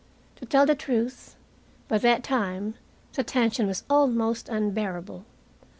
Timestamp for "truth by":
0.73-1.99